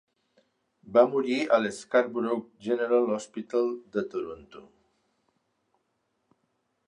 [0.95, 4.65] Va morir a l'Scarborough General Hospital de Toronto.